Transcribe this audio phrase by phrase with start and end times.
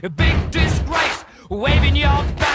[0.00, 2.47] A big disgrace, waving your back.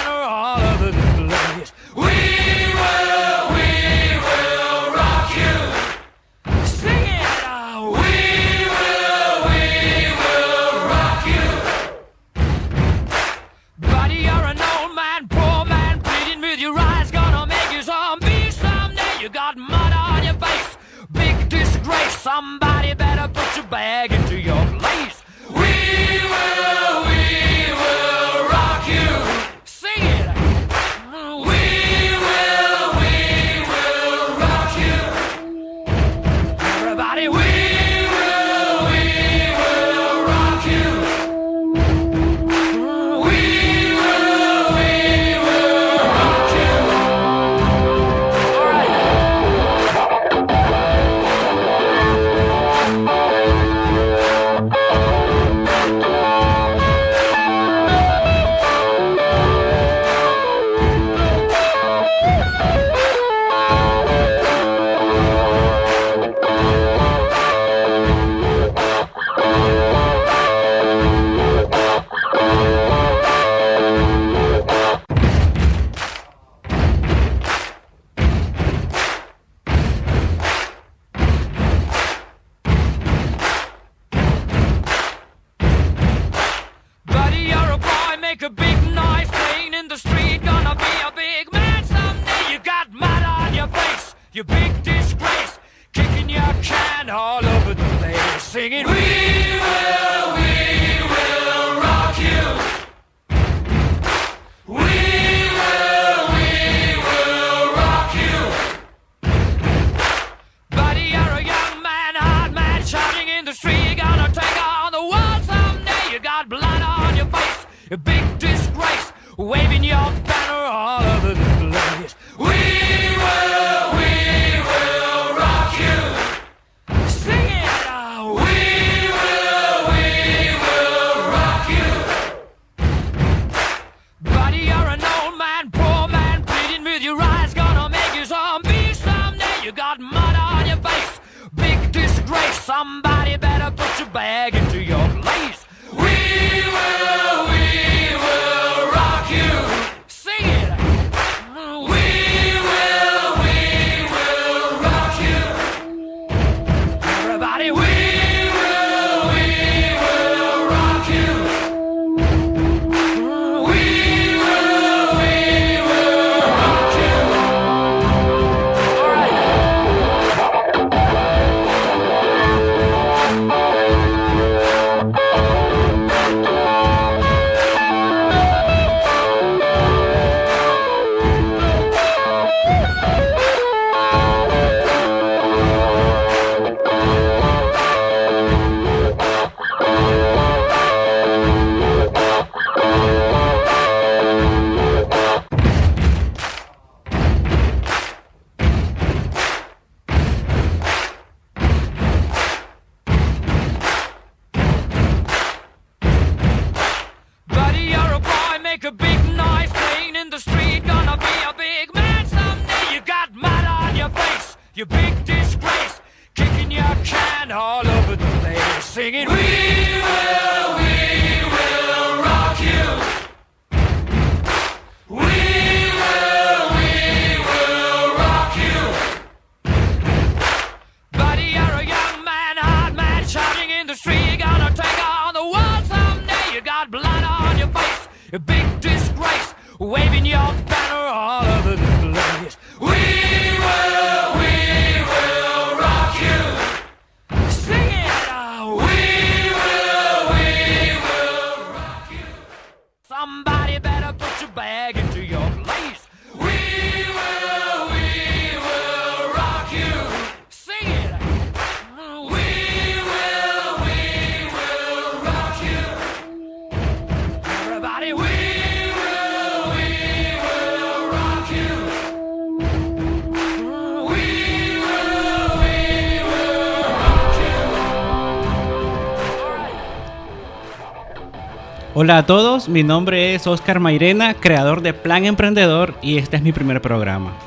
[281.95, 286.41] Hola a todos, mi nombre es Oscar Mairena, creador de Plan Emprendedor y este es
[286.41, 287.37] mi primer programa.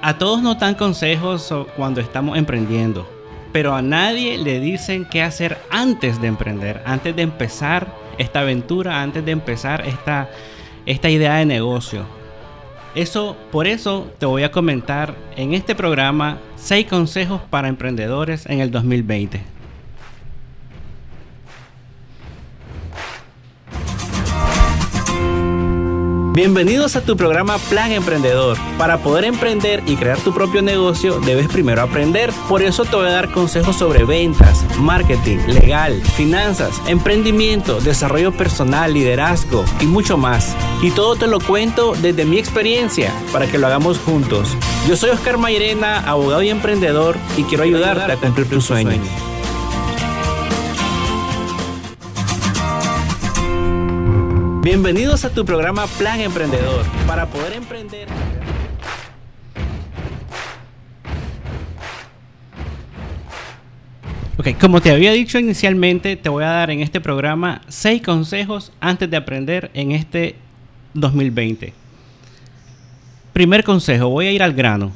[0.00, 3.10] A todos nos dan consejos cuando estamos emprendiendo,
[3.50, 9.02] pero a nadie le dicen qué hacer antes de emprender, antes de empezar esta aventura,
[9.02, 10.30] antes de empezar esta,
[10.86, 12.04] esta idea de negocio.
[12.94, 18.60] Eso, por eso te voy a comentar en este programa 6 consejos para emprendedores en
[18.60, 19.57] el 2020.
[26.38, 28.56] Bienvenidos a tu programa Plan Emprendedor.
[28.78, 32.30] Para poder emprender y crear tu propio negocio, debes primero aprender.
[32.48, 38.94] Por eso te voy a dar consejos sobre ventas, marketing, legal, finanzas, emprendimiento, desarrollo personal,
[38.94, 40.54] liderazgo y mucho más.
[40.80, 44.56] Y todo te lo cuento desde mi experiencia para que lo hagamos juntos.
[44.86, 49.00] Yo soy Oscar Mayrena, abogado y emprendedor, y quiero ayudarte a cumplir tus sueños.
[54.70, 56.84] Bienvenidos a tu programa Plan Emprendedor.
[57.06, 58.06] Para poder emprender...
[64.36, 68.70] Ok, como te había dicho inicialmente, te voy a dar en este programa 6 consejos
[68.78, 70.34] antes de aprender en este
[70.92, 71.72] 2020.
[73.32, 74.92] Primer consejo, voy a ir al grano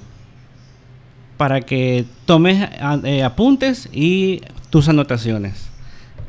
[1.39, 2.69] para que tomes
[3.05, 5.71] eh, apuntes y tus anotaciones.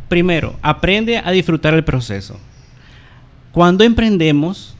[0.07, 2.39] Primero, aprende a disfrutar el proceso.
[3.53, 4.73] Cuando emprendemos,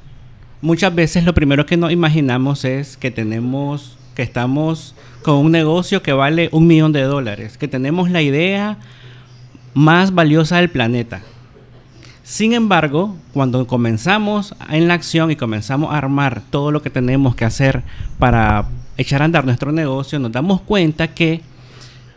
[0.59, 6.01] muchas veces lo primero que nos imaginamos es que tenemos, que estamos con un negocio
[6.01, 8.79] que vale un millón de dólares, que tenemos la idea
[9.75, 11.21] más valiosa del planeta.
[12.23, 17.35] Sin embargo, cuando comenzamos en la acción y comenzamos a armar todo lo que tenemos
[17.35, 17.83] que hacer
[18.17, 21.41] para echar a andar nuestro negocio, nos damos cuenta que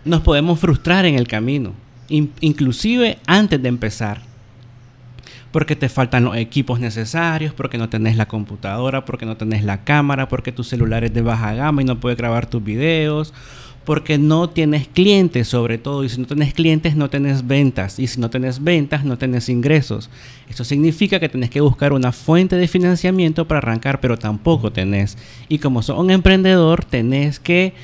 [0.06, 1.74] nos podemos frustrar en el camino,
[2.08, 4.35] inclusive antes de empezar
[5.52, 9.84] porque te faltan los equipos necesarios, porque no tenés la computadora, porque no tenés la
[9.84, 13.32] cámara, porque tu celular es de baja gama y no puede grabar tus videos,
[13.84, 18.08] porque no tienes clientes sobre todo, y si no tienes clientes no tienes ventas, y
[18.08, 20.10] si no tienes ventas no tienes ingresos.
[20.48, 25.16] Eso significa que tenés que buscar una fuente de financiamiento para arrancar, pero tampoco tenés.
[25.48, 27.74] Y como sos un emprendedor, tenés que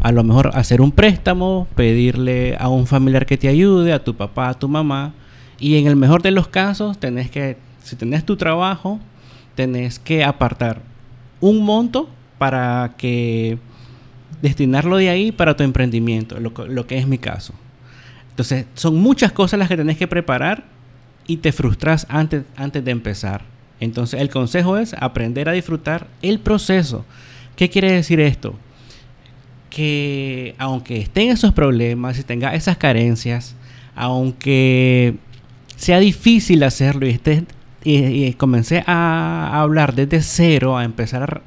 [0.00, 4.14] a lo mejor hacer un préstamo, pedirle a un familiar que te ayude, a tu
[4.14, 5.14] papá, a tu mamá,
[5.64, 9.00] y en el mejor de los casos, tenés que, si tenés tu trabajo,
[9.54, 10.82] tenés que apartar
[11.40, 13.56] un monto para que
[14.42, 17.54] destinarlo de ahí para tu emprendimiento, lo, lo, que es mi caso.
[18.28, 20.64] Entonces, son muchas cosas las que tenés que preparar
[21.26, 23.40] y te frustras antes, antes de empezar.
[23.80, 27.06] Entonces, el consejo es aprender a disfrutar el proceso.
[27.56, 28.54] ¿Qué quiere decir esto?
[29.70, 33.56] Que aunque estén esos problemas y tenga esas carencias,
[33.94, 35.16] aunque
[35.76, 37.44] sea difícil hacerlo y, esté,
[37.84, 41.42] y, comencé a, hablar desde cero, a empezar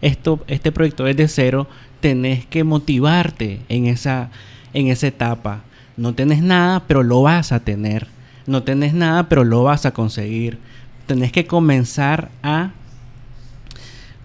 [0.00, 1.68] esto, este proyecto desde cero,
[2.00, 4.30] tenés que motivarte en esa,
[4.74, 5.62] en esa etapa.
[5.96, 8.08] No tenés nada, pero lo vas a tener.
[8.46, 10.58] No tenés nada, pero lo vas a conseguir.
[11.06, 12.72] Tenés que comenzar a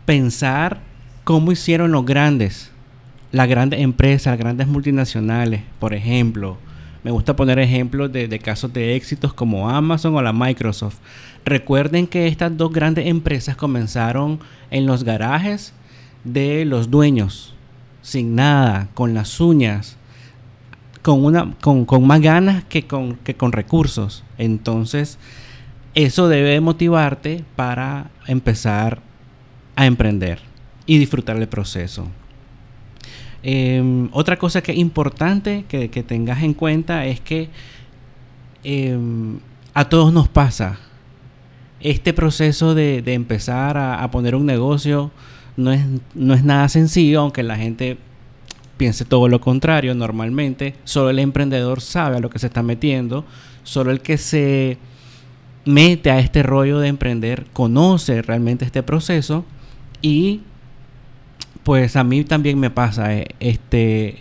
[0.05, 0.79] pensar
[1.23, 2.71] cómo hicieron los grandes,
[3.31, 6.57] las grandes empresas, las grandes multinacionales, por ejemplo,
[7.07, 10.97] me gusta poner ejemplos de, casos de éxitos como Amazon o la Microsoft.
[11.45, 15.71] Recuerden que estas dos grandes empresas comenzaron en los garajes
[16.25, 17.55] de los dueños,
[18.01, 19.95] sin nada, con las uñas,
[21.01, 24.25] con, una, con, más ganas que con, que con recursos.
[24.37, 25.17] Entonces,
[25.95, 29.01] eso debe motivarte para empezar
[29.77, 30.41] a emprender
[30.85, 32.09] y disfrutar el proceso.
[33.49, 37.47] Em, otra cosa que es importante que, tengas en cuenta es que
[38.65, 39.39] em,
[39.73, 40.79] a todos nos pasa.
[41.79, 45.11] Este proceso de, empezar a, poner un negocio
[45.55, 45.79] no es,
[46.13, 47.97] no es nada sencillo, aunque la gente
[48.75, 50.75] piense todo lo contrario normalmente.
[50.83, 53.23] Solo el emprendedor sabe a lo que se está metiendo.
[53.63, 54.77] Solo el que se
[55.63, 59.45] mete a este rollo de emprender conoce realmente este proceso
[60.01, 60.41] y
[61.67, 64.19] pues a mí también me pasa eh, este,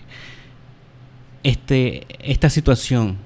[1.45, 3.19] este, esta situación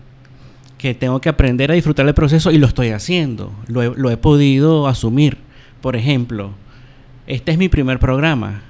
[0.77, 4.89] que tengo que aprender a disfrutar del proceso y lo estoy haciendo, lo he, podido
[4.89, 5.39] asumir.
[5.81, 6.51] Por ejemplo,
[7.27, 8.61] este es mi primer programa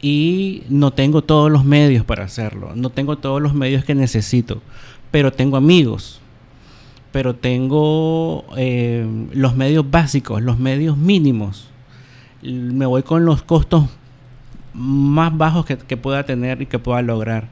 [0.00, 4.62] y no tengo todos los medios para hacerlo, no tengo todos los medios que necesito,
[5.10, 6.22] pero tengo amigos,
[7.12, 11.68] pero tengo eh, los medios básicos, los medios mínimos.
[12.40, 13.90] Me voy con los costos
[14.76, 17.48] más bajos que, pueda tener y que pueda lograr.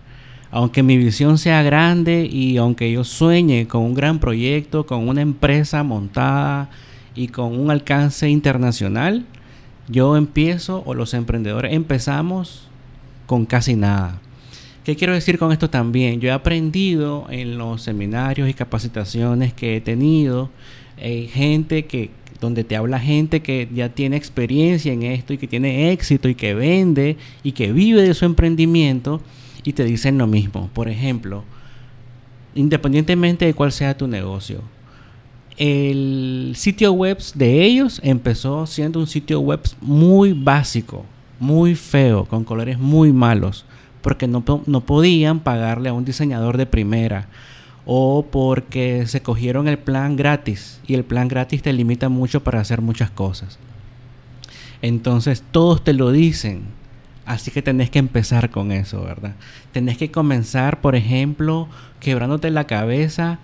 [0.51, 5.23] Aunque mi visión sea grande y aunque yo sueñe con un gran proyecto, con una
[5.23, 6.71] empresa montada
[7.15, 9.25] y con un alcance internacional,
[9.89, 12.69] yo empiezo o los emprendedores empezamos
[13.27, 14.21] con casi nada.
[14.85, 16.21] ¿Qué quiero decir con esto también?
[16.21, 20.51] Yo he aprendido en los seminarios y capacitaciones que he tenido
[21.01, 22.11] Hay gente que,
[22.45, 26.35] donde te habla gente que ya tiene experiencia en esto y que tiene éxito y
[26.35, 29.21] que vende y que vive de su emprendimiento
[29.65, 30.69] y te dicen lo mismo.
[30.73, 31.43] Por ejemplo,
[32.55, 34.61] independientemente de cuál sea tu negocio,
[35.57, 41.05] el sitio web de ellos empezó siendo un sitio web muy básico,
[41.41, 43.65] muy feo, con colores muy malos,
[44.03, 47.29] porque no, no podían pagarle a un diseñador de primera
[47.87, 52.61] o porque se cogieron el plan gratis y el plan gratis te limita mucho para
[52.61, 53.59] hacer muchas cosas.
[54.83, 56.63] Entonces todos te lo dicen,
[57.27, 59.35] así que tenés que empezar con eso, ¿verdad?
[59.73, 61.69] Tenés que comenzar, por ejemplo,
[62.01, 63.39] quebrándote la cabeza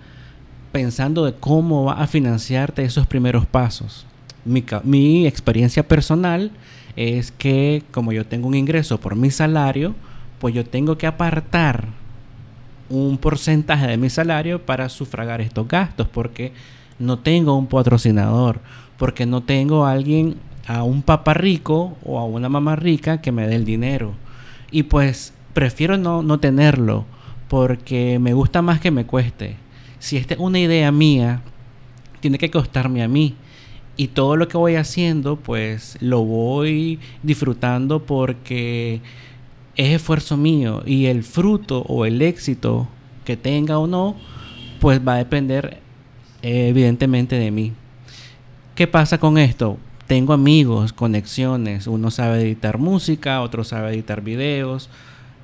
[0.71, 4.05] pensando de cómo va a financiarte esos primeros pasos.
[4.45, 6.51] Mi, mi experiencia personal
[6.95, 9.95] es que como yo tengo un ingreso por mi salario,
[10.39, 12.00] pues yo tengo que apartar
[12.91, 16.51] un porcentaje de mi salario para sufragar estos gastos, porque
[16.99, 18.59] no tengo un patrocinador,
[18.97, 20.35] porque no tengo a alguien,
[20.67, 24.13] a un papá rico o a una mamá rica que me dé el dinero.
[24.71, 27.05] Y pues prefiero no, no tenerlo,
[27.47, 29.55] porque me gusta más que me cueste.
[29.99, 31.41] Si esta es una idea mía,
[32.19, 33.35] tiene que costarme a mí.
[33.97, 39.01] Y todo lo que voy haciendo, pues lo voy disfrutando porque
[39.81, 42.87] es esfuerzo mío y el fruto o el éxito
[43.25, 44.15] que tenga o no,
[44.79, 45.79] pues va a depender
[46.43, 47.73] eh, evidentemente de mí.
[48.75, 49.77] ¿Qué pasa con esto?
[50.05, 54.89] Tengo amigos, conexiones, uno sabe editar música, otro sabe editar videos,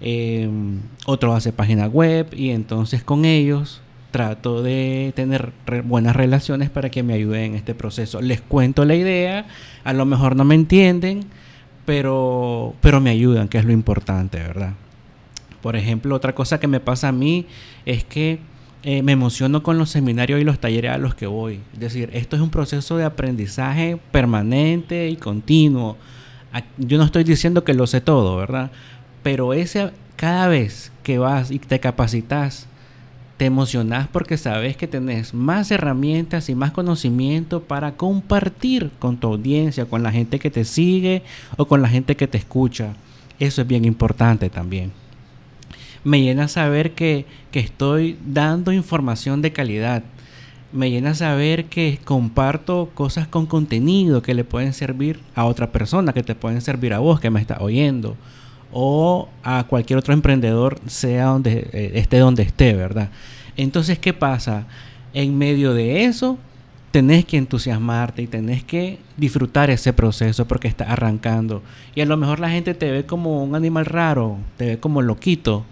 [0.01, 5.51] em, otro hace página web y entonces con ellos trato de tener
[5.83, 8.21] buenas relaciones para que me ayuden en este proceso.
[8.21, 9.47] Les cuento la idea,
[9.83, 11.25] a lo mejor no me entienden,
[11.87, 14.73] pero, pero me ayudan, que es lo importante, ¿verdad?
[15.61, 17.45] Por ejemplo, otra cosa que me pasa a mí
[17.85, 18.39] es que
[18.83, 21.61] eh, me emociono con los seminarios y los talleres a los que voy.
[21.71, 25.95] Es decir, esto es un proceso de aprendizaje permanente y continuo.
[26.77, 28.69] Yo no estoy diciendo que lo sé todo, ¿verdad?
[29.23, 32.67] Pero ese, cada vez que vas y te capacitas,
[33.37, 39.27] te emocionas porque sabes que tenés más herramientas y más conocimiento para compartir con tu
[39.27, 41.21] audiencia, con la gente que te sigue
[41.55, 42.93] o con la gente que te escucha.
[43.39, 44.91] Eso es bien importante también.
[46.03, 50.03] Me llena saber que, que estoy dando información de calidad.
[50.73, 56.11] Me llena saber que comparto cosas con contenido que le pueden servir a otra persona,
[56.11, 58.17] que te pueden servir a vos que me estás oyendo
[58.79, 63.09] o a cualquier otro emprendedor, sea donde eh, esté donde esté, ¿verdad?
[63.55, 64.67] Entonces, ¿qué pasa?
[65.15, 66.37] En medio de eso,
[66.91, 71.63] tenés que entusiasmarte y tenés que disfrutar ese proceso porque está arrancando.
[71.95, 75.01] Y a lo mejor la gente te ve como un animal raro, te ve como
[75.01, 75.65] loquito,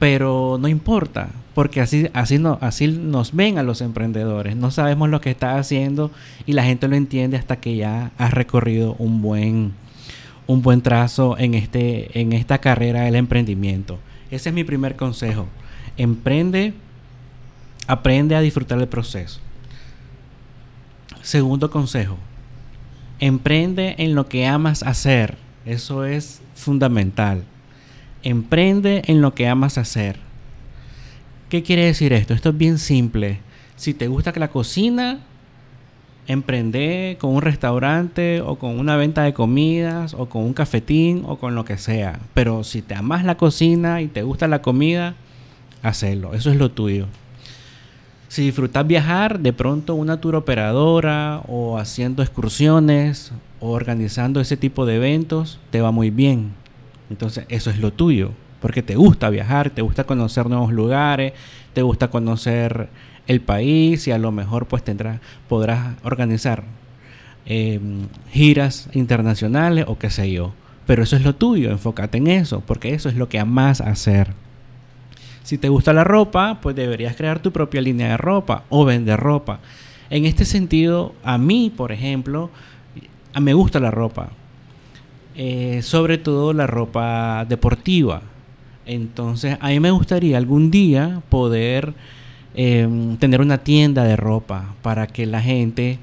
[0.00, 4.56] pero no importa, porque así, así, no, así nos ven a los emprendedores.
[4.56, 6.10] No sabemos lo que estás haciendo
[6.44, 9.74] y la gente lo entiende hasta que ya has recorrido un buen
[10.52, 13.98] un buen trazo en, este, en esta carrera del emprendimiento.
[14.30, 15.48] Ese es mi primer consejo.
[15.96, 16.74] Emprende,
[17.86, 19.40] aprende a disfrutar del proceso.
[21.22, 22.18] Segundo consejo,
[23.18, 25.36] emprende en lo que amas hacer.
[25.64, 27.44] Eso es fundamental.
[28.22, 30.18] Emprende en lo que amas hacer.
[31.48, 32.34] ¿Qué quiere decir esto?
[32.34, 33.38] Esto es bien simple.
[33.76, 35.20] Si te gusta la cocina,
[36.26, 41.36] emprender con un restaurante o con una venta de comidas o con un cafetín o
[41.36, 42.20] con lo que sea.
[42.34, 45.14] Pero si te amas la cocina y te gusta la comida,
[45.82, 46.34] hazlo.
[46.34, 47.06] Eso es lo tuyo.
[48.28, 54.86] Si disfrutas viajar, de pronto una tour operadora o haciendo excursiones o organizando ese tipo
[54.86, 56.52] de eventos, te va muy bien.
[57.10, 58.30] Entonces eso es lo tuyo.
[58.60, 61.32] Porque te gusta viajar, te gusta conocer nuevos lugares,
[61.74, 62.88] te gusta conocer
[63.26, 66.64] el país y a lo mejor pues tendrás, podrás organizar
[67.46, 70.52] em, giras internacionales o qué sé yo.
[70.86, 74.34] Pero eso es lo tuyo, enfócate en eso, porque eso es lo que amas hacer.
[75.44, 79.18] Si te gusta la ropa, pues deberías crear tu propia línea de ropa o vender
[79.18, 79.60] ropa.
[80.10, 82.50] En este sentido, a mí, por ejemplo,
[83.40, 84.30] me gusta la ropa.
[85.34, 88.22] Eh, sobre todo la ropa deportiva.
[88.84, 91.94] Entonces, a mí me gustaría algún día poder
[92.54, 95.98] Em, tener una tienda de ropa para que la gente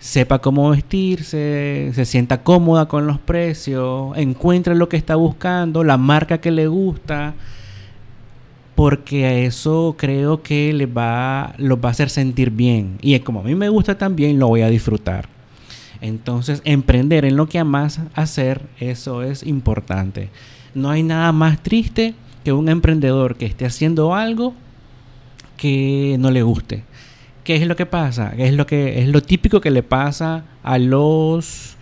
[0.00, 5.96] sepa cómo vestirse, se sienta cómoda con los precios, encuentre lo que está buscando, la
[5.96, 7.34] marca que le gusta,
[8.74, 12.98] porque a eso creo que les va, los va a hacer sentir bien.
[13.00, 15.28] Y como a mí me gusta también, lo voy a disfrutar.
[16.00, 20.28] Entonces, emprender en lo que amas hacer, eso es importante.
[20.74, 24.54] No hay nada más triste que un emprendedor que esté haciendo algo
[25.56, 26.84] que no le guste.
[27.44, 28.32] ¿Qué es lo que pasa?
[28.36, 31.76] ¿Qué es lo que es lo típico que le pasa a los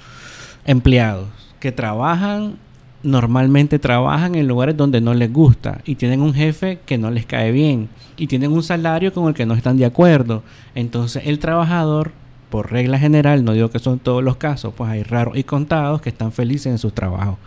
[0.65, 1.29] empleados
[1.61, 2.59] que trabajan
[3.03, 7.27] normalmente trabajan en lugares donde no les gusta y tienen un jefe que no les
[7.27, 10.43] cae bien y tienen un salario con el que no están de acuerdo.
[10.75, 12.13] Entonces el trabajador,
[12.51, 16.01] por regla general, no digo que son todos los casos, pues hay raros y contados
[16.01, 17.39] que están felices en sus trabajos.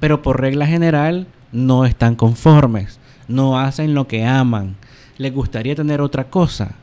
[0.00, 4.76] Pero por regla general no están conformes, no hacen lo que aman,
[5.18, 6.76] les gustaría tener otra cosa.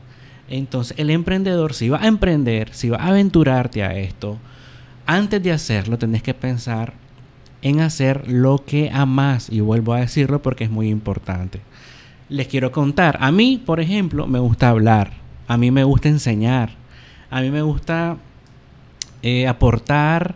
[0.48, 4.38] Entonces el emprendedor, si va a emprender, si va a aventurarte a esto,
[5.06, 6.94] antes de hacerlo tenés que pensar
[7.62, 9.48] en hacer lo que amas.
[9.50, 11.60] Y vuelvo a decirlo porque es muy importante.
[12.28, 13.18] Les quiero contar.
[13.20, 15.12] A mí, por ejemplo, me gusta hablar.
[15.48, 16.70] A mí me gusta enseñar.
[17.30, 18.16] A mí me gusta
[19.22, 20.34] eh, aportar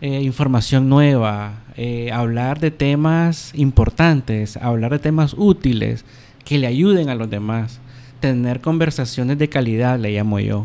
[0.00, 1.64] eh, información nueva.
[1.76, 4.56] Eh, hablar de temas importantes.
[4.58, 6.04] Hablar de temas útiles
[6.46, 7.80] que le ayuden a los demás.
[8.20, 10.64] Tener conversaciones de calidad, le llamo yo.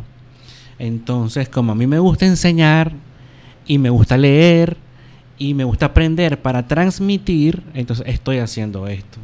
[0.80, 2.94] Entonces, como a mí me gusta enseñar
[3.68, 4.78] y me gusta leer,
[5.42, 9.18] y me gusta aprender para transmitir, entonces estoy haciendo esto.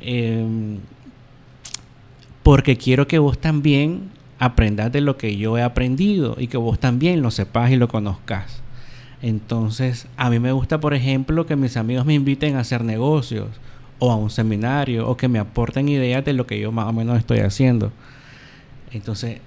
[0.00, 0.78] Em,
[2.42, 6.78] porque quiero que vos también aprendas de lo que yo he aprendido y que vos
[6.78, 8.62] también lo sepas y lo conozcas.
[9.20, 13.48] Entonces, a mí me gusta, por ejemplo, que mis amigos me inviten a hacer negocios
[14.04, 16.92] o a un seminario o que me aporten ideas de lo que yo más o
[16.92, 17.92] menos estoy haciendo.
[18.90, 19.38] Entonces,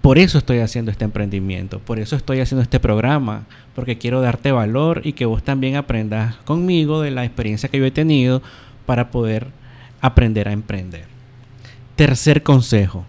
[0.00, 3.44] por eso estoy haciendo este emprendimiento, por eso estoy haciendo este programa,
[3.76, 7.84] porque quiero darte valor y que vos también aprendas conmigo de la experiencia que yo
[7.84, 8.42] he tenido
[8.84, 9.46] para poder
[10.00, 11.04] aprender a emprender.
[11.94, 13.04] Tercer consejo.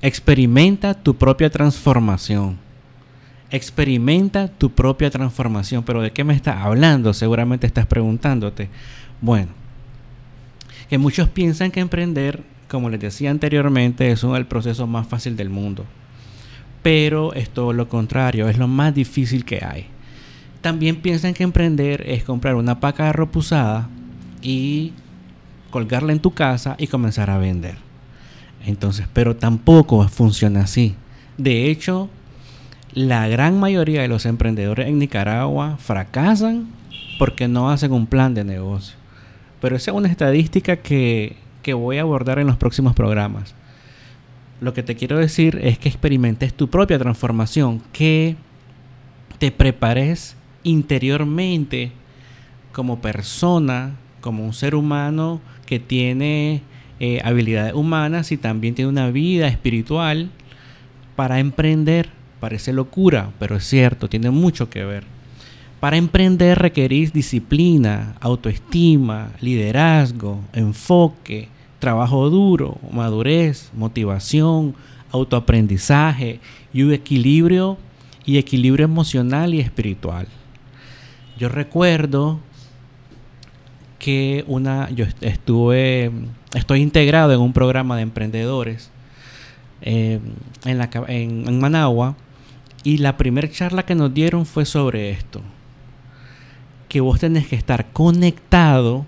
[0.00, 2.56] Experimenta tu propia transformación.
[3.50, 5.82] Experimenta tu propia transformación.
[5.84, 7.14] Pero ¿de qué me estás hablando?
[7.14, 8.68] Seguramente estás preguntándote.
[9.20, 9.48] Bueno,
[10.88, 15.50] que muchos piensan que emprender como les decía anteriormente, es el proceso más fácil del
[15.50, 15.84] mundo.
[16.82, 19.86] Pero es todo lo contrario, es lo más difícil que hay.
[20.60, 23.88] También piensan que emprender es comprar una paca de ropa usada
[24.42, 24.92] y
[25.70, 27.76] colgarla en tu casa y comenzar a vender.
[28.64, 30.94] Entonces, pero tampoco funciona así.
[31.36, 32.10] De hecho,
[32.92, 36.68] la gran mayoría de los emprendedores en Nicaragua fracasan
[37.18, 38.96] porque no hacen un plan de negocio.
[39.60, 41.36] Pero esa es una estadística que
[41.68, 43.54] que voy a abordar en los próximos programas.
[44.62, 48.36] Lo que te quiero decir es que experimentes tu propia transformación, que
[49.38, 51.92] te prepares interiormente
[52.72, 56.62] como persona, como un ser humano que tiene
[57.00, 60.30] eh, habilidades humanas y también tiene una vida espiritual
[61.16, 62.08] para emprender.
[62.40, 65.04] Parece locura, pero es cierto, tiene mucho que ver.
[65.80, 71.48] Para emprender requerís disciplina, autoestima, liderazgo, enfoque,
[71.78, 74.74] trabajo duro, madurez, motivación,
[75.12, 76.40] autoaprendizaje
[76.72, 77.78] y equilibrio
[78.24, 80.26] y equilibrio emocional y espiritual.
[81.38, 82.40] Yo recuerdo
[83.98, 86.10] que una yo estuve
[86.54, 88.90] estoy integrado en un programa de emprendedores
[89.80, 90.20] eh,
[90.64, 92.16] en, la, en Managua
[92.84, 95.42] y la primera charla que nos dieron fue sobre esto
[96.88, 99.06] que vos tenés que estar conectado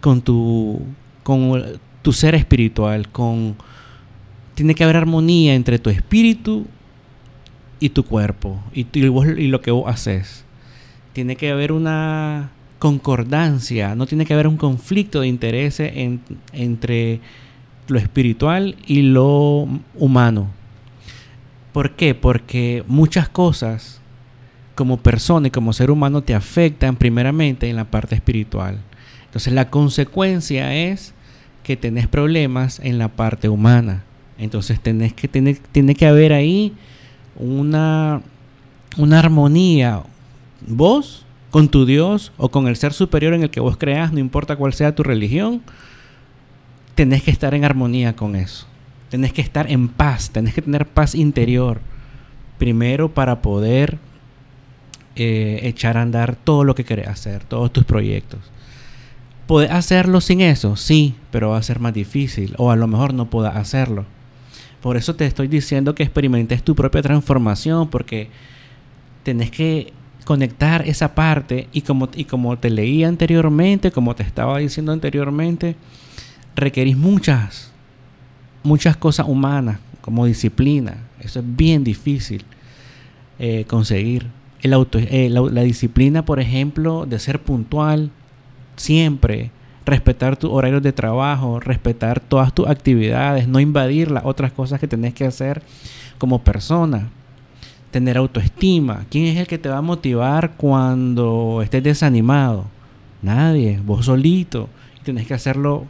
[0.00, 0.82] con tu,
[1.22, 1.62] con
[2.02, 3.56] tu ser espiritual, con...
[4.54, 6.66] Tiene que haber armonía entre tu espíritu
[7.78, 10.44] y tu cuerpo y, y lo que vos haces.
[11.12, 15.92] Tiene que haber una concordancia, no tiene que haber un conflicto de intereses
[16.52, 17.20] entre
[17.88, 20.48] lo espiritual y lo humano.
[21.76, 22.14] ¿Por qué?
[22.14, 24.00] Porque muchas cosas
[24.74, 28.78] como persona y como ser humano te afectan primeramente en la parte espiritual.
[29.26, 31.12] Entonces la consecuencia es
[31.62, 34.04] que tenés problemas en la parte humana.
[34.38, 36.72] Entonces tenés que tener, tiene que haber ahí
[37.38, 38.22] una,
[38.96, 40.02] una armonía.
[40.66, 44.18] Vos con tu Dios o con el ser superior en el que vos creas, no
[44.18, 45.60] importa cuál sea tu religión,
[46.94, 48.66] tenés que estar en armonía con eso.
[49.16, 51.80] Tenés que estar en paz, tenés que tener paz interior.
[52.58, 53.96] Primero para poder
[55.14, 58.40] eh, echar a andar todo lo que querés hacer, todos tus proyectos.
[59.46, 60.76] ¿Puedes hacerlo sin eso?
[60.76, 64.04] Sí, pero va a ser más difícil o a lo mejor no puedas hacerlo.
[64.82, 68.28] Por eso te estoy diciendo que experimentes tu propia transformación porque
[69.22, 69.94] tenés que
[70.26, 75.74] conectar esa parte y como, y como te leí anteriormente, como te estaba diciendo anteriormente,
[76.54, 77.72] requerís muchas,
[78.66, 80.98] muchas cosas humanas como disciplina.
[81.20, 82.44] Eso es bien difícil
[83.38, 84.26] eh, conseguir.
[84.62, 88.10] El eh, la disciplina, por ejemplo, de ser puntual,
[88.76, 89.50] siempre,
[89.84, 94.88] respetar tus horarios de trabajo, respetar todas tus actividades, no invadir las otras cosas que
[94.88, 95.62] tenés que hacer
[96.18, 97.08] como persona.
[97.90, 99.06] Tener autoestima.
[99.08, 102.66] ¿Quién es el que te va a motivar cuando estés desanimado?
[103.22, 104.68] Nadie, vos solito.
[105.00, 105.86] Y tenés que hacerlo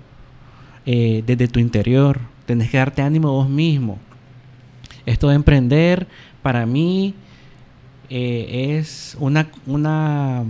[0.84, 2.20] eh, desde tu interior.
[2.46, 3.98] Tenés que darte ánimo vos mismo.
[5.04, 6.06] Esto de emprender,
[6.42, 7.14] para mí,
[8.08, 10.44] eh, es una, una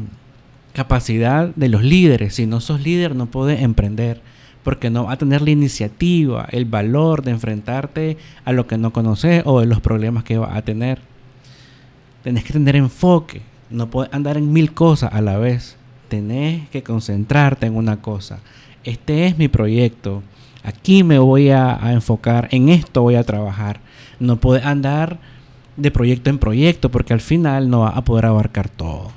[0.73, 2.35] capacidad de los líderes.
[2.35, 4.21] Si no sos líder, no puedes emprender.
[4.63, 8.93] Porque no va a tener la iniciativa, el valor de enfrentarte a lo que no
[8.93, 11.01] conoces o de los problemas que vas a tener.
[12.23, 13.43] Tenés que tener enfoque.
[13.71, 15.77] No puedes andar en mil cosas a la vez.
[16.09, 18.41] Tenés que concentrarte en una cosa.
[18.83, 20.23] Este es mi proyecto.
[20.67, 22.49] Aquí me voy a, enfocar.
[22.51, 23.79] En esto voy a trabajar.
[24.19, 25.19] No puedes andar
[25.77, 29.13] de proyecto en proyecto porque al final no vas a poder abarcar todo.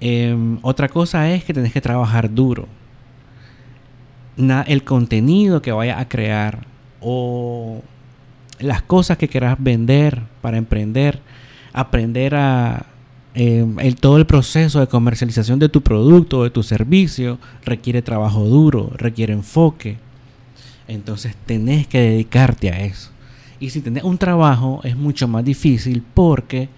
[0.00, 2.66] Em, otra cosa es que tenés que trabajar duro.
[4.66, 6.66] el contenido que vayas a crear
[7.00, 7.82] o
[8.58, 11.20] las cosas que quieras vender para emprender,
[11.72, 12.86] aprender a
[13.34, 18.02] em, el, todo el proceso de comercialización de tu producto o de tu servicio requiere
[18.02, 19.98] trabajo duro, requiere enfoque.
[20.88, 23.10] Entonces tenés que dedicarte a eso.
[23.60, 26.68] Y si tenés un trabajo es mucho más difícil porque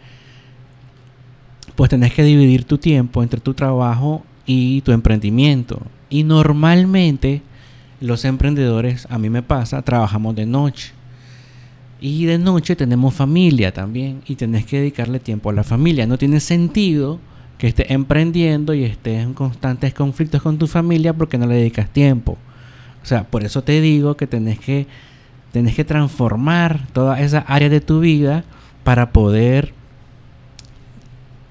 [1.77, 5.81] pues tenés que dividir tu tiempo entre tu trabajo y tu emprendimiento.
[6.11, 7.43] Y normalmente
[8.01, 10.93] los emprendedores, a mí me pasa, trabajamos de noche.
[12.05, 16.05] Y de noche tenemos familia también y tenés que dedicarle tiempo a la familia.
[16.05, 17.21] No tiene sentido
[17.59, 21.89] que estés emprendiendo y estés en constantes conflictos con tu familia porque no le dedicas
[21.89, 22.37] tiempo.
[23.05, 24.89] O sea, por eso te digo que tenés que,
[25.53, 28.43] tenés que transformar toda esa área de tu vida
[28.83, 29.73] para poder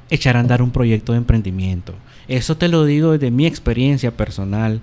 [0.10, 1.94] echar a andar un proyecto de emprendimiento.
[2.28, 4.82] Eso te lo digo desde mi experiencia personal.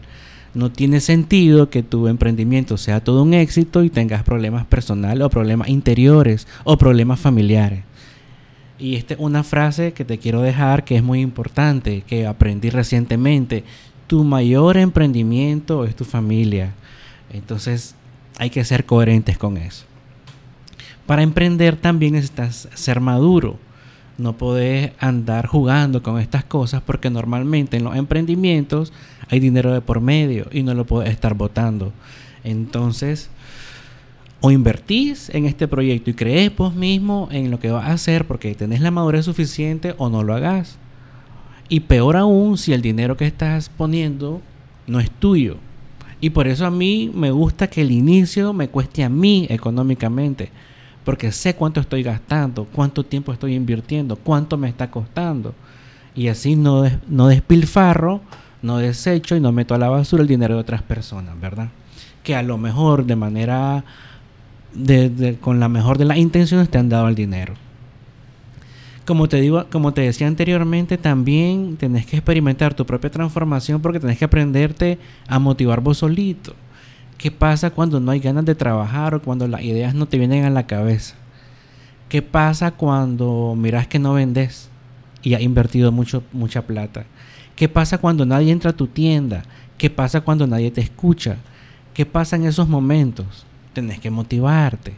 [0.55, 5.31] No tiene sentido que tu emprendimiento sea todo un éxito y tengas problemas personales o
[5.31, 7.85] problemas interiores o problemas familiares.
[8.79, 12.71] Y esta es una frase que te quiero dejar que es muy importante, que aprendí
[12.71, 13.65] recientemente.
[14.07, 16.73] Tu mayor emprendimiento es tu familia.
[17.33, 17.95] Entonces
[18.39, 19.85] hay que ser coherentes con eso.
[21.07, 23.59] Para emprender también necesitas ser maduro
[24.19, 28.93] no podés andar jugando con estas cosas porque normalmente en los emprendimientos
[29.31, 31.93] hay dinero de por medio y no lo podés estar votando.
[32.43, 33.31] Entonces,
[34.41, 38.27] o invertís en este proyecto y crees vos mismo en lo que vas a hacer
[38.27, 40.79] porque tenés la madurez suficiente o no lo hagas.
[41.69, 44.41] Y peor aún si el dinero que estás poniendo
[44.87, 45.59] no es tuyo.
[46.21, 50.51] Y por eso a mí me gusta que el inicio me cueste a mí económicamente
[51.09, 55.55] porque sé cuánto estoy gastando, cuánto tiempo estoy invirtiendo, cuánto me está costando.
[56.15, 58.21] Y así no, no despilfarro,
[58.61, 61.71] no desecho y no meto a la basura el dinero de otras personas, ¿verdad?
[62.23, 63.85] Que a lo mejor de manera,
[65.41, 67.55] con la mejor de las intenciones te han dado el dinero.
[69.07, 73.99] Como te digo, como te decía anteriormente, también tenés que experimentar tu propia transformación porque
[73.99, 76.55] tenés que aprenderte a motivar vos solito.
[77.19, 80.45] ¿Qué pasa cuando no hay ganas de trabajar o cuando las ideas no te vienen
[80.45, 81.17] a la cabeza?
[82.09, 84.71] ¿Qué pasa cuando miras que no vendes
[85.23, 87.07] y has invertido mucho, mucha plata?
[87.57, 89.43] ¿Qué pasa cuando nadie entra a tu tienda?
[89.79, 91.39] ¿Qué pasa cuando nadie te escucha?
[91.93, 93.45] ¿Qué pasa en esos momentos?
[93.73, 94.95] Tenés que motivarte.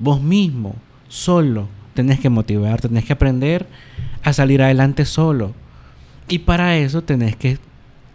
[0.00, 0.74] Vos mismo,
[1.06, 3.68] solo, tenés que motivarte, tenés que aprender
[4.24, 5.54] a salir adelante solo.
[6.28, 7.58] Y para eso tenés que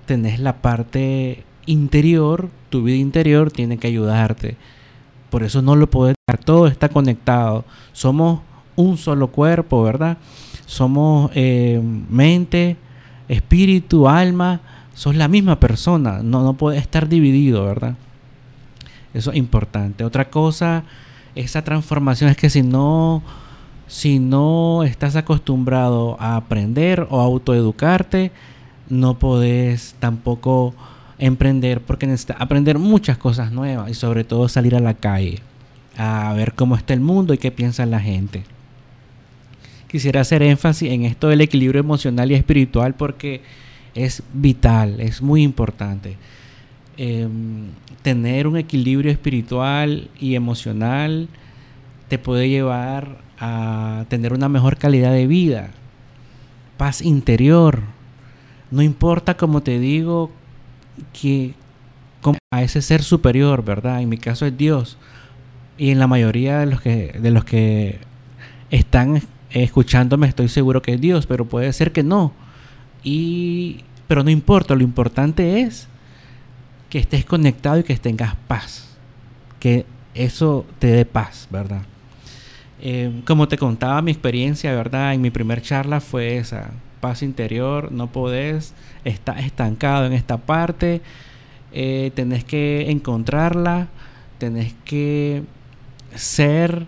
[0.05, 4.57] tener la parte interior, tu vida interior tiene que ayudarte.
[5.29, 7.65] Por eso no lo puedes dejar, todo está conectado.
[7.93, 8.41] Somos
[8.75, 10.17] un solo cuerpo, ¿verdad?
[10.65, 12.77] Somos eh, mente,
[13.27, 14.61] espíritu, alma,
[14.93, 17.95] sos la misma persona, no, no puede estar dividido, ¿verdad?
[19.13, 20.03] Eso es importante.
[20.03, 20.83] Otra cosa,
[21.35, 23.21] esa transformación es que si no,
[23.87, 28.31] si no estás acostumbrado a aprender o a autoeducarte,
[28.89, 30.73] no podés tampoco
[31.17, 35.39] emprender porque necesita aprender muchas cosas nuevas y sobre todo salir a la calle
[35.97, 38.43] a ver cómo está el mundo y qué piensa la gente.
[39.87, 43.41] Quisiera hacer énfasis en esto del equilibrio emocional y espiritual porque
[43.93, 46.17] es vital, es muy importante.
[46.97, 47.67] Em,
[48.01, 51.27] tener un equilibrio espiritual y emocional
[52.09, 55.71] te puede llevar a tener una mejor calidad de vida,
[56.77, 57.81] paz interior.
[58.71, 60.31] No importa, como te digo,
[61.13, 61.53] que
[62.51, 64.01] a ese ser superior, ¿verdad?
[64.01, 64.97] En mi caso es Dios.
[65.77, 67.99] Y en la mayoría de los que, de los que
[68.71, 72.33] están escuchándome estoy seguro que es Dios, pero puede ser que no.
[73.03, 75.87] Y Pero no importa, lo importante es
[76.89, 78.97] que estés conectado y que tengas paz.
[79.59, 81.81] Que eso te dé paz, ¿verdad?
[82.81, 85.13] Eh, como te contaba, mi experiencia, ¿verdad?
[85.13, 86.71] En mi primer charla fue esa.
[87.05, 91.03] Paz interior, no podés, estar estancado en esta parte,
[91.71, 93.89] eh, tenés que encontrarla,
[94.39, 95.43] tenés que
[96.15, 96.87] ser,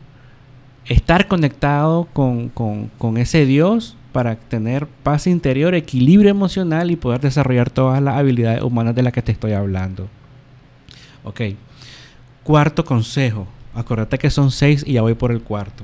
[0.86, 7.70] estar conectado con, con ese Dios para tener paz interior, equilibrio emocional y poder desarrollar
[7.70, 10.08] todas las habilidades humanas de las que te estoy hablando.
[11.26, 11.42] Ok.
[12.44, 13.46] Cuarto consejo.
[13.76, 15.84] Acuérdate que son seis y ya voy por el cuarto.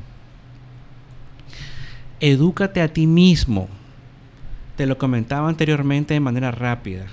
[2.20, 3.68] Edúcate a ti mismo.
[4.76, 7.06] Te lo comentaba anteriormente de manera rápida.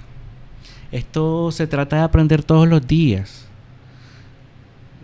[0.92, 3.46] Esto se trata de aprender todos los días.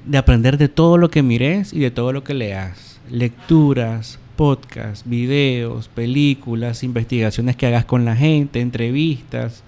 [0.05, 3.01] De aprender de todo lo que mires y de todo lo que leas.
[3.11, 9.63] Lecturas, podcasts, videos, películas, investigaciones que hagas con la gente, entrevistas,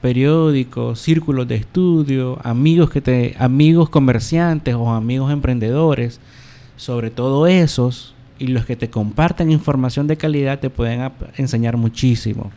[0.00, 6.20] periódicos, círculos de estudio, amigos que te amigos comerciantes o amigos emprendedores,
[6.76, 12.50] sobre todo esos y los que te comparten información de calidad te pueden enseñar muchísimo.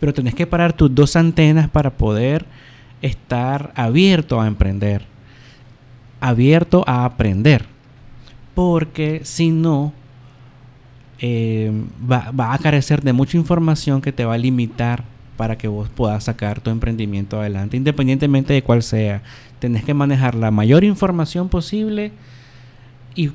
[0.00, 2.44] Pero tenés que parar tus dos antenas para poder
[3.02, 5.04] estar abierto a emprender,
[6.20, 7.66] abierto a aprender.
[8.54, 9.92] Porque si no,
[11.20, 11.70] eh,
[12.10, 15.04] va, a carecer de mucha información que te va a limitar
[15.36, 19.22] para que vos puedas sacar tu emprendimiento adelante, independientemente de cuál sea.
[19.58, 22.12] Tenés que manejar la mayor información posible
[23.14, 23.28] y,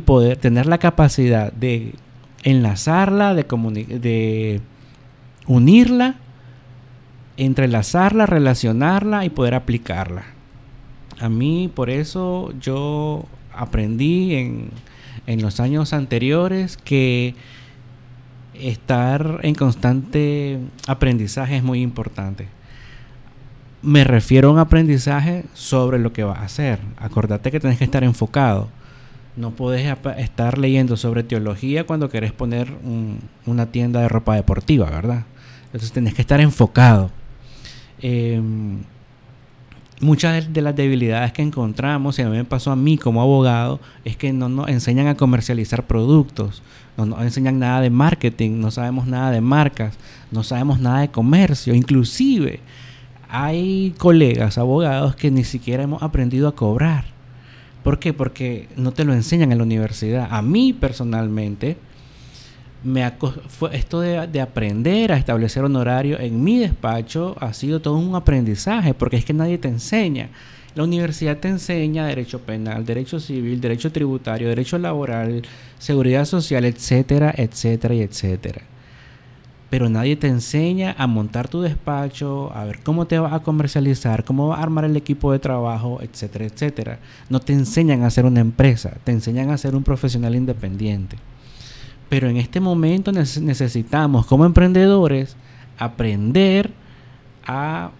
[0.00, 1.94] poder tener la capacidad de
[2.42, 4.60] enlazarla, de,
[5.46, 6.16] unirla,
[7.36, 10.24] entrelazarla, relacionarla y poder aplicarla.
[11.20, 14.70] A mí por eso yo aprendí en
[15.26, 17.34] en los años anteriores que
[18.54, 22.48] estar en constante aprendizaje es muy importante.
[23.82, 26.78] Me refiero a un aprendizaje sobre lo que vas a hacer.
[26.96, 28.68] Acordate que tienes que estar enfocado.
[29.36, 29.86] No puedes
[30.18, 32.72] estar leyendo sobre teología cuando querés poner
[33.46, 35.24] una tienda de ropa deportiva, ¿verdad?
[35.66, 37.10] Entonces tienes que estar enfocado.
[38.00, 38.82] Em,
[40.00, 43.80] muchas de las debilidades que encontramos, y a mí me pasó a mí como abogado,
[44.04, 46.62] es que no nos enseñan a comercializar productos,
[46.96, 49.98] no nos enseñan nada de marketing, no sabemos nada de marcas,
[50.30, 52.60] no sabemos nada de comercio, inclusive
[53.28, 57.13] hay colegas abogados que ni siquiera hemos aprendido a cobrar.
[57.84, 58.14] ¿Por qué?
[58.14, 60.26] Porque no te lo enseñan en la universidad.
[60.30, 61.76] A mí personalmente,
[62.82, 63.10] me
[63.48, 68.94] fue esto de, aprender a establecer honorario en mi despacho ha sido todo un aprendizaje,
[68.94, 70.30] porque es que nadie te enseña.
[70.74, 75.42] La universidad te enseña derecho penal, derecho civil, derecho tributario, derecho laboral,
[75.78, 78.62] seguridad social, etcétera, etcétera y etcétera.
[79.74, 84.22] Pero nadie te enseña a montar tu despacho, a ver cómo te vas a comercializar,
[84.22, 87.00] cómo vas a armar el equipo de trabajo, etcétera, etcétera.
[87.28, 91.16] No te enseñan a ser una empresa, te enseñan a ser un profesional independiente.
[92.08, 95.34] Pero en este momento necesitamos como emprendedores
[95.76, 96.70] aprender
[97.44, 97.90] a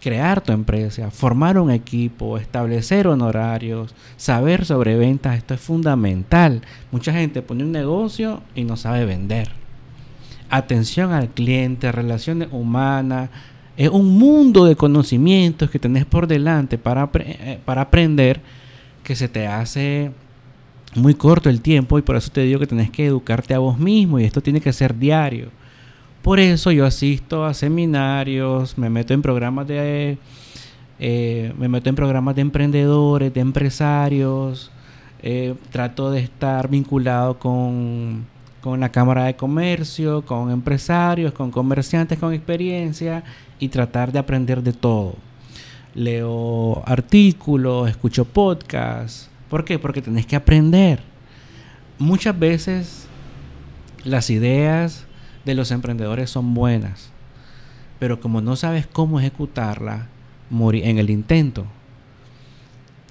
[0.00, 6.62] crear tu empresa, formar un equipo, establecer honorarios, saber sobre ventas, esto es fundamental.
[6.90, 9.63] Mucha gente pone un negocio y no sabe vender.
[10.50, 13.30] Atención al cliente, relaciones humanas,
[13.76, 18.40] es un mundo de conocimientos que tenés por delante para, eh, para aprender
[19.02, 20.12] que se te hace
[20.94, 23.78] muy corto el tiempo y por eso te digo que tenés que educarte a vos
[23.78, 25.48] mismo y esto tiene que ser diario.
[26.22, 30.18] Por eso yo asisto a seminarios, me meto en programas de
[30.98, 34.70] eh, me meto en programas de emprendedores, de empresarios,
[35.22, 38.26] eh, trato de estar vinculado con,
[38.64, 43.22] con la Cámara de Comercio, con empresarios, con comerciantes con experiencia
[43.58, 45.16] y tratar de aprender de todo.
[45.94, 49.78] Leo artículos, escucho podcasts, ¿Por qué?
[49.78, 51.00] Porque tenés que aprender.
[51.98, 53.06] Muchas veces
[54.02, 55.04] las ideas
[55.44, 57.10] de los emprendedores son buenas,
[57.98, 60.06] pero como no sabes cómo ejecutarla,
[60.48, 61.66] morir en el intento.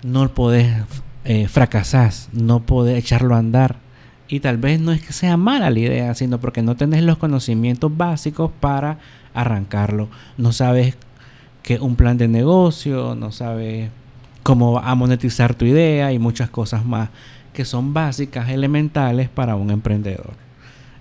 [0.02, 0.74] No podés
[1.26, 3.83] eh, fracasar, no podés echarlo a andar.
[4.28, 7.18] Y tal vez no es que sea mala la idea, sino porque no tenés los
[7.18, 9.00] conocimientos básicos para
[9.34, 10.10] arrancarlo.
[10.38, 10.96] No sabes
[11.62, 13.90] que un plan de negocio, no sabes
[14.44, 17.10] cómo a monetizar tu idea y muchas cosas más
[17.54, 20.34] que son básicas, elementales para un emprendedor.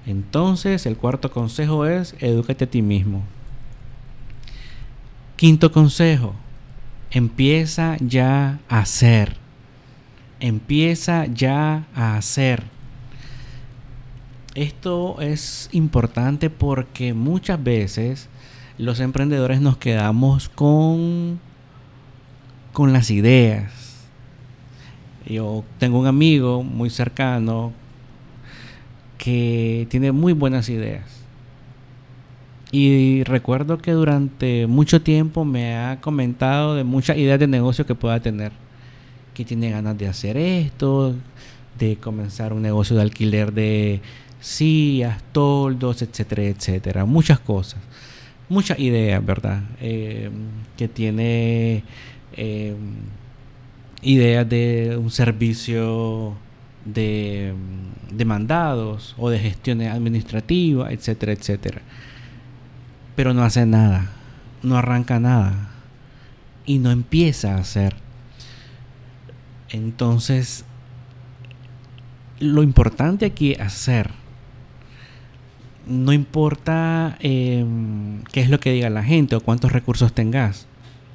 [0.07, 3.23] Entonces, el cuarto consejo es edúcate a ti mismo.
[5.37, 6.35] Quinto consejo,
[7.11, 9.37] empieza ya a hacer.
[10.41, 12.65] Empieza ya a hacer.
[14.55, 18.29] Esto es importante porque muchas veces
[18.79, 21.41] los emprendedores nos quedamos con,
[22.73, 23.73] con las ideas.
[25.27, 27.73] Yo tengo un amigo muy cercano
[29.19, 31.23] que tiene muy buenas ideas.
[32.73, 37.95] Y recuerdo que durante mucho tiempo me ha comentado de muchas ideas de negocio que
[37.95, 38.53] pueda tener.
[39.35, 41.15] Que tiene ganas de hacer esto,
[41.79, 44.01] de comenzar un negocio de alquiler de
[44.43, 47.05] sillas, toldos, etcétera, etcétera.
[47.07, 47.81] Muchas cosas.
[48.49, 49.63] Muchas ideas, ¿verdad?
[49.81, 50.31] Eh,
[50.77, 51.85] que tiene
[52.35, 52.75] eh,
[54.03, 56.37] ideas de un servicio
[56.85, 57.55] de,
[58.11, 61.81] de mandados o de gestiones administrativas, etcétera, etcétera.
[63.15, 64.11] Pero no hace nada,
[64.63, 65.71] no arranca nada
[66.67, 67.95] y no empieza a hacer.
[69.71, 70.65] Entonces,
[72.41, 74.22] lo importante aquí es hacer.
[75.87, 80.67] No importa em, qué es lo que diga la gente o cuántos recursos tengas.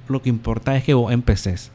[0.08, 1.72] Lo que importa es que vos empeces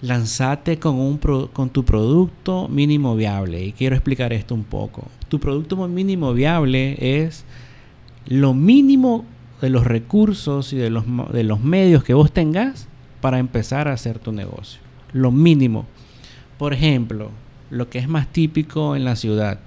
[0.00, 1.18] lanzate con, un
[1.52, 3.64] con tu producto mínimo viable.
[3.64, 5.08] Y quiero explicar esto un poco.
[5.28, 7.44] Tu producto mínimo viable es
[8.26, 9.24] lo mínimo
[9.60, 12.88] de los recursos y de los, de los medios que vos tengas
[13.20, 14.80] para empezar a hacer tu negocio.
[15.12, 15.86] Lo mínimo.
[16.58, 17.30] Por ejemplo,
[17.70, 19.60] lo que es más típico en la ciudad.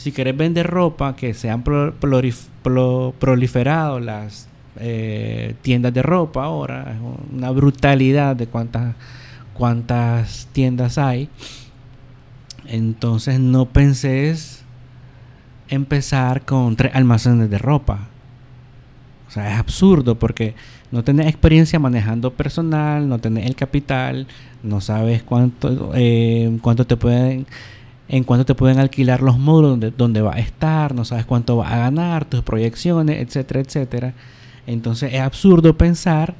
[0.00, 7.34] Si querés vender ropa, que se han proliferado las eh, tiendas de ropa ahora, es
[7.34, 8.94] una brutalidad de cuántas
[9.52, 11.28] cuántas tiendas hay.
[12.64, 14.64] Entonces no penses
[15.68, 18.08] empezar con tres almacenes de ropa.
[19.28, 20.54] O sea, es absurdo porque
[20.90, 24.26] no tenés experiencia manejando personal, no tenés el capital,
[24.62, 27.46] no sabes cuánto, eh, cuánto te pueden,
[28.12, 31.56] en cuánto te pueden alquilar los módulos donde, donde va a estar, no sabes cuánto
[31.56, 34.14] va a ganar, tus proyecciones, etcétera, etcétera.
[34.66, 36.34] Entonces es absurdo pensar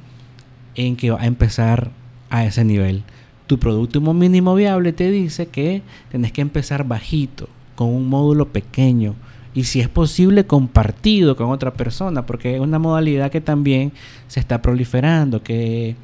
[0.75, 1.91] en que va a empezar
[2.29, 3.03] a ese nivel.
[3.47, 5.81] Tu producto mínimo viable te dice que
[6.11, 9.15] tenés que empezar bajito, con un módulo pequeño
[9.53, 13.93] y si es posible compartido con otra persona, porque es una modalidad que también
[14.27, 15.95] se está proliferando, que,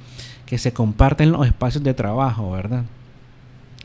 [0.46, 2.86] que se comparten los espacios de trabajo, ¿verdad?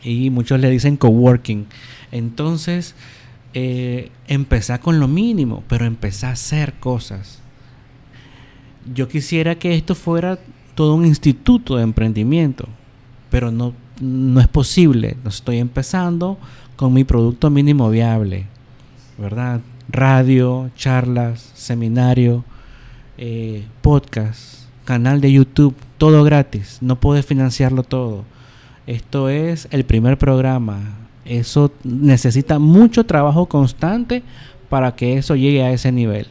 [0.03, 1.67] Y muchos le dicen coworking.
[2.11, 2.95] Entonces,
[3.55, 7.41] eh, empezar con lo mínimo, pero empezar a hacer cosas.
[8.93, 10.39] Yo quisiera que esto fuera
[10.75, 12.69] todo un instituto de emprendimiento,
[13.31, 15.17] pero no, no es posible.
[15.27, 16.39] Estoy empezando
[16.77, 18.47] con mi producto mínimo viable,
[19.19, 19.61] ¿verdad?
[19.89, 22.45] Radio, charlas, seminario,
[23.19, 26.79] eh, podcast, canal de YouTube, todo gratis.
[26.81, 28.25] No puedes financiarlo todo.
[28.87, 30.81] Esto es el primer programa.
[31.25, 34.23] Eso necesita mucho trabajo constante
[34.69, 36.27] para que eso llegue a ese nivel.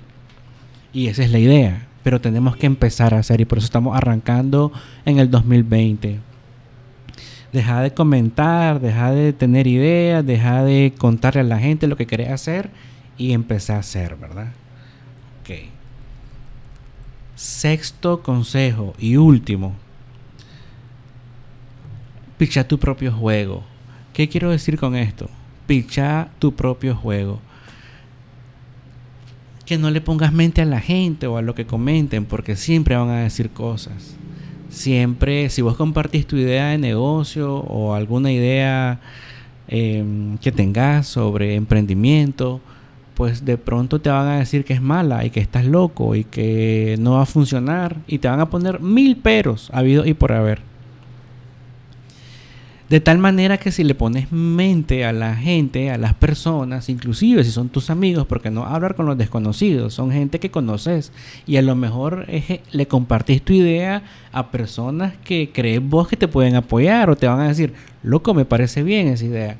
[0.93, 3.95] Y esa es la idea pero tenemos que empezar a hacer y por eso estamos
[3.95, 4.71] arrancando
[5.05, 6.19] en el 2020.
[7.51, 12.07] Deja de comentar, deja de tener ideas, deja de contarle a la gente lo que
[12.07, 12.69] querés hacer
[13.17, 14.47] y empezar a hacer, ¿verdad?
[15.41, 15.69] Ok.
[17.35, 19.75] Sexto consejo y último.
[22.41, 23.61] Picha tu propio juego.
[24.13, 25.29] ¿Qué quiero decir con esto?
[25.67, 27.39] Picha tu propio juego
[29.63, 32.95] que no le pongas mente a la gente o a lo que comenten, porque siempre
[32.95, 34.17] van a decir cosas.
[34.69, 38.99] Siempre, si vos compartís tu idea de negocio o alguna idea
[39.67, 42.59] em, que tengas sobre emprendimiento,
[43.13, 46.23] pues de pronto te van a decir que es mala y que estás loco y
[46.23, 50.31] que no va a funcionar y te van a poner mil peros habido y por
[50.31, 50.70] haber.
[52.91, 57.41] De tal manera que si le pones mente a la gente, a las personas, inclusive
[57.45, 61.13] si son tus amigos, porque no hablar con los desconocidos, son gente que conoces
[61.47, 62.27] y a lo mejor
[62.73, 67.27] le compartís tu idea a personas que crees vos que te pueden apoyar o te
[67.27, 69.57] van a decir, loco, me parece bien esa idea.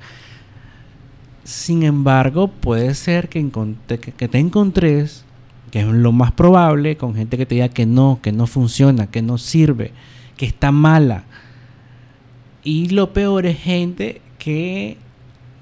[1.46, 3.50] Sin embargo, puede ser que,
[4.18, 5.24] que te encontres,
[5.72, 9.08] que es lo más probable, con gente que te diga que no, que no funciona,
[9.08, 9.94] que no sirve,
[10.36, 11.24] que está mala
[12.64, 14.98] y lo peor es gente que,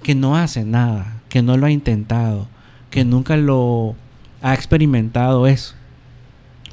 [0.04, 2.48] que no hace nada, que no lo ha intentado,
[2.90, 3.96] que nunca lo
[4.42, 5.76] ha experimentado eso.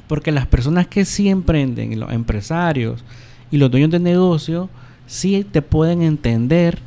[0.07, 3.03] Porque las personas que sí emprenden, los empresarios
[3.51, 4.69] y los dueños de negocio,
[5.05, 6.79] sí te pueden entender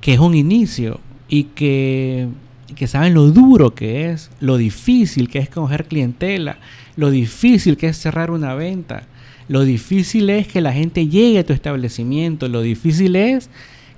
[0.00, 2.28] que es un inicio y que,
[2.74, 6.58] que saben lo duro que es, lo difícil que es coger clientela,
[6.96, 9.04] lo difícil que es cerrar una venta
[9.48, 12.48] lo difícil es que la gente llegue a tu establecimiento.
[12.48, 13.48] Lo difícil es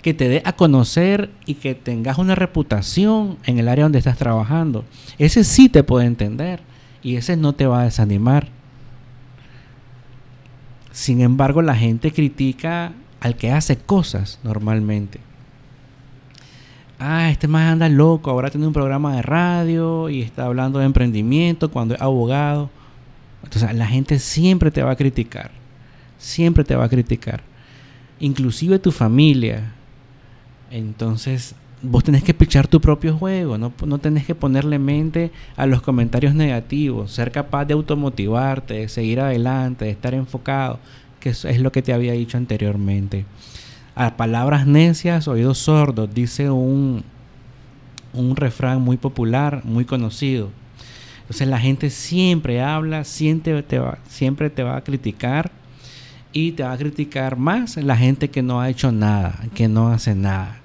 [0.00, 4.16] que te dé a conocer y que tengas una reputación en el área donde estás
[4.16, 4.84] trabajando.
[5.18, 6.60] Ese sí te puede entender
[7.02, 8.48] y ese no te va a desanimar.
[10.92, 15.20] Sin embargo, la gente critica al que hace cosas normalmente.
[16.98, 20.84] Ah, este más anda loco, ahora tiene un programa de radio y está hablando de
[20.84, 22.70] emprendimiento cuando es abogado.
[23.42, 25.50] Entonces la gente siempre te va a criticar,
[26.18, 27.42] siempre te va a criticar.
[28.18, 29.72] Inclusive tu familia.
[30.70, 35.66] Entonces vos tenés que pichar tu propio juego, no, no tenés que ponerle mente a
[35.66, 40.78] los comentarios negativos, ser capaz de automotivarte, de seguir adelante, de estar enfocado,
[41.18, 43.24] que es lo que te había dicho anteriormente.
[43.94, 47.02] A palabras necias, oídos sordos, dice un,
[48.12, 50.50] un refrán muy popular, muy conocido.
[51.30, 55.52] Entonces la gente siempre habla, siempre te va, siempre te va a criticar
[56.32, 59.92] y te va a criticar más la gente que no ha hecho nada, que no
[59.92, 60.58] hace nada.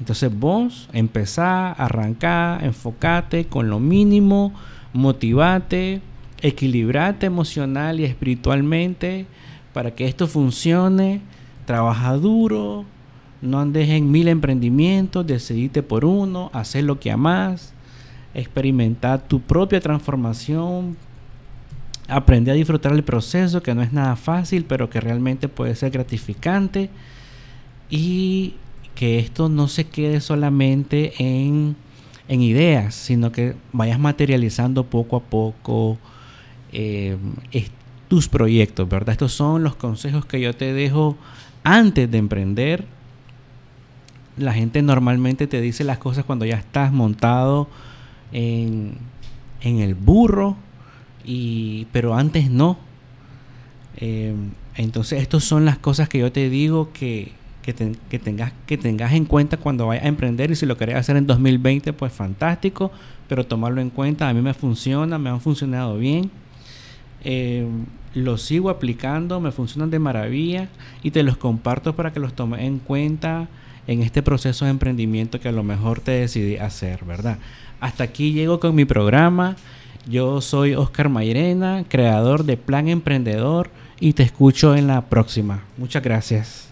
[0.00, 4.54] Entonces vos empezá, arrancá, enfocate con lo mínimo,
[4.94, 6.00] motivate,
[6.40, 9.26] equilibrate emocional y espiritualmente
[9.74, 11.20] para que esto funcione.
[11.66, 12.86] Trabaja duro,
[13.42, 17.74] no andes en mil emprendimientos, decidite por uno, hacer lo que amas,
[18.36, 20.96] experimentar tu propia transformación,
[22.06, 25.90] aprende a disfrutar el proceso, que no es nada fácil, pero que realmente puede ser
[25.90, 26.90] gratificante.
[27.88, 28.54] Y
[28.94, 31.76] que esto no se quede solamente en,
[32.28, 35.96] ideas, sino que vayas materializando poco a poco
[36.72, 37.16] eh,
[38.08, 39.12] tus proyectos, ¿verdad?
[39.12, 41.16] Estos son los consejos que yo te dejo
[41.64, 42.84] antes de emprender.
[44.36, 47.68] La gente normalmente te dice las cosas cuando ya estás montado
[48.32, 48.98] en,
[49.62, 50.56] el burro,
[51.24, 52.78] y, pero antes no.
[53.96, 54.34] Eh,
[54.76, 59.24] entonces, estas son las cosas que yo te digo que, que, tengas, que tengas en
[59.24, 62.92] cuenta cuando vayas a emprender y si lo querés hacer en 2020, pues fantástico,
[63.28, 66.30] pero tomarlo en cuenta, a mí me funciona, me han funcionado bien,
[67.24, 67.66] eh,
[68.14, 70.68] los sigo aplicando, me funcionan de maravilla
[71.02, 73.48] y te los comparto para que los tomes en cuenta
[73.88, 77.38] en este proceso de emprendimiento que a lo mejor te decidí hacer, ¿verdad?
[77.80, 79.56] Hasta aquí llego con mi programa.
[80.08, 85.64] Yo soy Oscar Mayrena, creador de Plan Emprendedor y te escucho en la próxima.
[85.76, 86.68] Muchas gracias.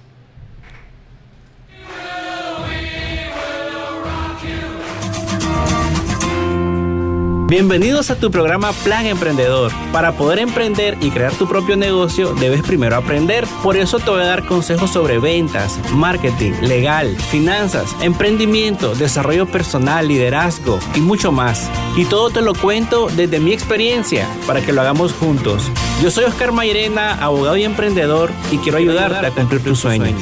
[7.55, 9.70] Bienvenidos a tu programa Plan Emprendedor.
[9.92, 13.46] Para poder emprender y crear tu propio negocio, debes primero aprender.
[13.62, 20.09] Por eso te voy a dar consejos sobre ventas, marketing, legal, finanzas, emprendimiento, desarrollo personal,
[20.09, 21.70] liderazgo y mucho más.
[21.96, 25.70] Y todo te lo cuento desde mi experiencia para que lo hagamos juntos.
[26.02, 30.20] Yo soy Oscar Mayrena, abogado y emprendedor, y quiero ayudarte a cumplir tus sueños.